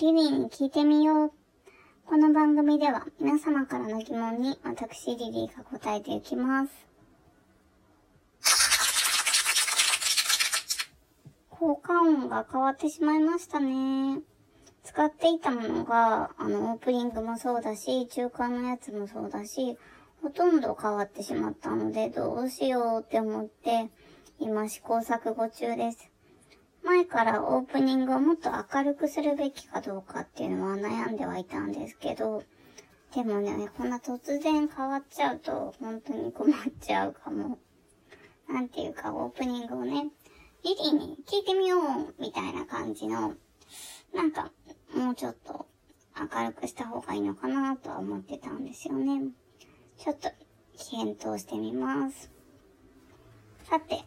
[0.00, 1.32] リリーに聞いてみよう。
[2.06, 6.72] この番組では皆様からの疑問に私リリーが答えていきます。
[11.50, 14.22] 効果音が変わってしまいましたね。
[14.84, 19.76] 使っていたものが、あの、オープニングもそうだし、中間のやつもそうだし、
[20.22, 23.90] ほとんど変わってしまったので、どうしようって思って、
[24.38, 26.10] 今試行錯誤中です。
[26.84, 32.42] 前からオープニングをもっと明るくするべきかどうかっていうのは悩んではいたんですけど、
[33.14, 37.58] でもね、こんな突然変わっちゃうと、本当に困っちゃうかも。
[38.48, 40.08] なんていうか、オープニングをね、
[40.62, 43.34] リリーに聞いてみようみたいな感じの、
[44.14, 44.50] なんか、
[44.94, 45.66] もうちょっと
[46.18, 49.30] 明るくした方がいいのかなとは思ってたんですよね。
[49.98, 50.30] ちょっと
[50.90, 52.30] 検討してみます。
[53.64, 54.04] さて、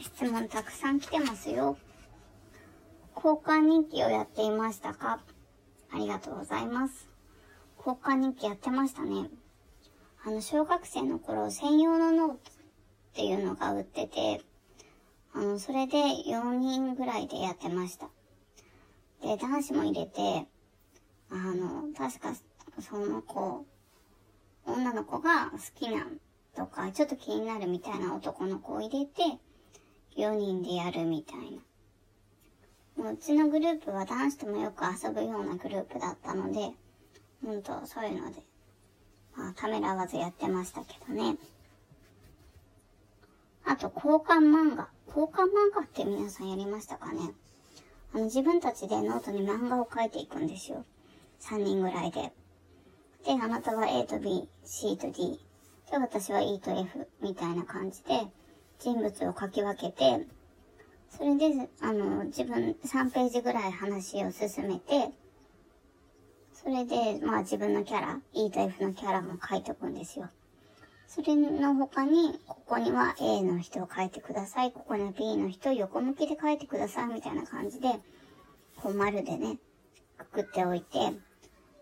[0.00, 1.76] 質問たくさん来てますよ。
[3.16, 5.20] 交換日記をやっていましたか？
[5.90, 7.08] ありがとうございます。
[7.78, 9.30] 交換日記やってましたね。
[10.24, 12.38] あの、小学生の頃専用のノートっ
[13.14, 14.42] ていうのが売ってて、
[15.32, 18.08] あの、それで4人ぐらいでやってました。
[19.22, 20.46] で、男子も入れて、
[21.30, 22.34] あの、確か、
[22.80, 23.64] その子、
[24.66, 26.06] 女の子が好きな
[26.54, 29.38] とか、ちょっと気になるみたいな男の子を入れて、
[30.16, 31.62] 4人でやるみたいな。
[32.98, 36.70] うちのグループは男子ともよく遊ぶようなグループだったので、
[37.44, 38.42] ほんとそういうので、
[39.36, 41.36] まあ、ためらわずやってましたけどね。
[43.66, 44.88] あと、交換漫画。
[45.08, 47.32] 交換漫画って皆さんやりましたかね？
[48.14, 50.84] あの、自分たちでノートに漫画を書いていくんですよ。
[51.40, 52.32] 3人ぐらいで。
[53.24, 55.38] で、あなたは A と B、C と D。
[55.90, 58.26] で、私は E と F みたいな感じで、
[58.78, 60.26] 人物を書き分けて、
[61.10, 65.10] それで、あの、自分3ページぐらい話を進めて、
[66.52, 70.28] それで、まあ自分のキャラ、E と F のキャラも書いておくんですよ。
[71.06, 74.72] それの他に、ここには A の人を書いてください。
[74.72, 77.06] ここには B の人を横向きで書いてください。
[77.08, 77.88] みたいな感じで、
[78.76, 79.58] こう丸でね、
[80.18, 80.98] くくっておいて、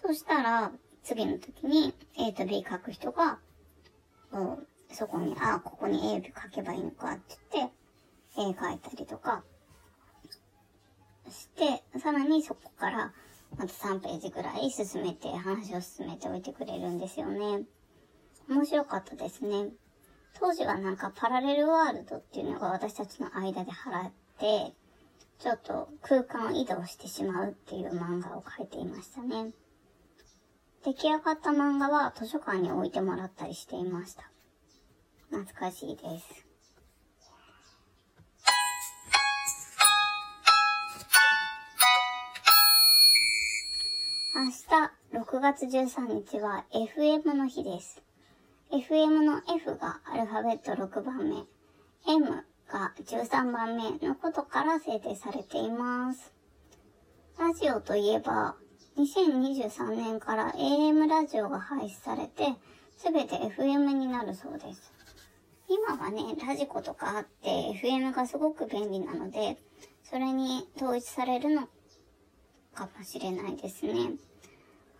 [0.00, 0.72] そしたら、
[1.02, 3.38] 次の時に A と B 書く人が、
[4.92, 7.77] そこに、あ、ここに A 書けばいいのかって言って、
[8.38, 9.42] A 書いたりとか
[11.28, 13.12] して、さらにそこから
[13.58, 17.64] また3ページぐらい進めて、話を進めておいてくれるんですよね。
[18.48, 19.70] 面白かったですね。
[20.38, 24.72] 当時はなんかパラレルワールドっていうのが私たちの間で払って、
[25.38, 29.52] ちょっと空間移動してしまうっていう漫画を描いていましたね。
[30.84, 34.30] 出来上がった漫画は図書館に置いてもらったりしていました。
[35.30, 36.47] 懐かしいです。
[44.38, 44.52] 明日
[45.18, 48.00] 6月13日は FM の日です。
[48.70, 51.44] FM の F がアルファベット6番目、
[52.06, 56.32] M が13番目のことから制定されています。
[57.36, 58.54] ラジオといえば、
[58.96, 62.54] 2023年から AM ラジオが廃止されて、
[62.96, 64.92] すべて FM になるそうです。
[65.68, 69.58] 今はね、ラジコとかあって FM がすごく便利なので、
[70.04, 71.62] それに統一されるの
[72.72, 74.12] かもしれないですね。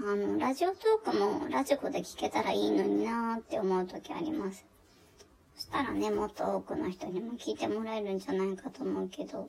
[0.00, 4.66] あの、ラジオトークもラジコで聞けたらいいのになーって思う時あります。
[5.54, 9.48] そしたらね、もっと多くの人にも聞いてもらえるんじゃないかと思うけど、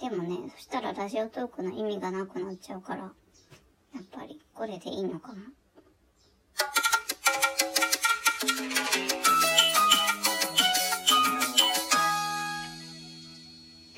[0.00, 3.10] でもね、そしたらラジオトークの意味がなくなっちゃうから、や
[4.00, 5.38] っぱりこれでいいのかな。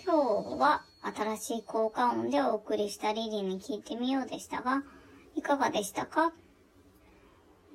[0.04, 4.82] 今日は新しい効果音でお送りしたリリーに聞いてみようでしたが、
[5.36, 6.32] いかがでしたか？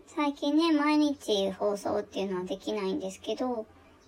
[0.08, 3.66] 最近ね、毎日放送っていうのはできないんですけど、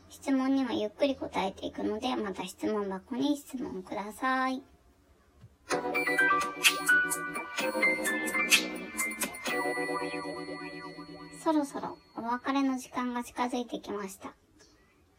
[0.09, 4.61] 質問にはゆっくり答えていくので、また質問箱に質問ください。
[11.43, 14.33] そろそろお別れの時間が近づいてきました。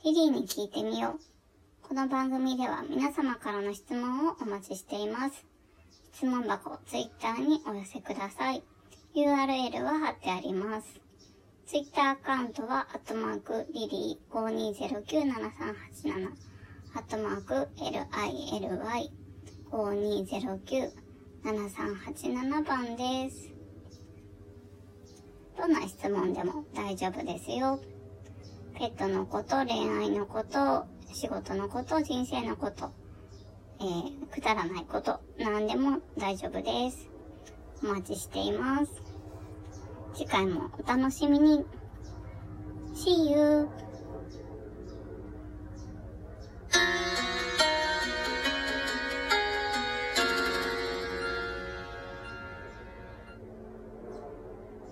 [0.05, 1.87] リリーに聞いてみよう。
[1.87, 5.45] この番組では皆様からの質問をお待ちしています。
[6.13, 8.63] 質問箱、ツイッターにお寄せください。
[9.15, 11.01] URL は貼ってあります。
[11.67, 16.33] ツイッターアカウントは、アットマーク、リリー52097387、
[16.95, 17.69] アットマーク、
[21.43, 23.51] LILY52097387 番です。
[25.59, 27.81] どんな質問でも大丈夫ですよ。
[28.79, 32.93] ペットのこと、恋愛のこと、仕事のこと、人生のこと、
[33.81, 37.09] えー、くだらないこと、何でも大丈夫です。
[37.83, 39.03] お待ちしています。
[40.15, 41.65] 次回もお楽しみに。
[42.95, 43.88] See you!